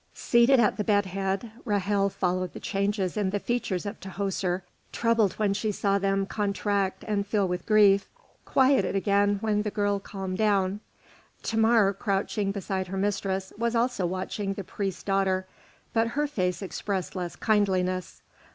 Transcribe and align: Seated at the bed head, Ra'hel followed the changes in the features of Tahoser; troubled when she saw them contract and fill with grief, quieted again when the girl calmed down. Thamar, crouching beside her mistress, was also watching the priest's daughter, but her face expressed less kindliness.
Seated 0.15 0.59
at 0.59 0.77
the 0.77 0.83
bed 0.83 1.05
head, 1.05 1.51
Ra'hel 1.63 2.09
followed 2.11 2.53
the 2.53 2.59
changes 2.59 3.15
in 3.17 3.29
the 3.29 3.39
features 3.39 3.85
of 3.85 3.99
Tahoser; 3.99 4.63
troubled 4.91 5.33
when 5.33 5.53
she 5.53 5.71
saw 5.71 5.99
them 5.99 6.25
contract 6.25 7.05
and 7.07 7.27
fill 7.27 7.47
with 7.47 7.67
grief, 7.67 8.09
quieted 8.43 8.95
again 8.95 9.37
when 9.41 9.61
the 9.61 9.69
girl 9.69 9.99
calmed 9.99 10.39
down. 10.39 10.79
Thamar, 11.43 11.93
crouching 11.93 12.51
beside 12.51 12.87
her 12.87 12.97
mistress, 12.97 13.53
was 13.59 13.75
also 13.75 14.07
watching 14.07 14.53
the 14.53 14.63
priest's 14.63 15.03
daughter, 15.03 15.45
but 15.93 16.07
her 16.07 16.25
face 16.25 16.63
expressed 16.63 17.15
less 17.15 17.35
kindliness. 17.35 18.23